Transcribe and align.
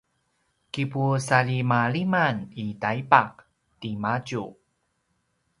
kipusalimaliman 0.73 2.35
i 2.63 2.65
taipaq 2.81 3.31
timadju 3.79 4.43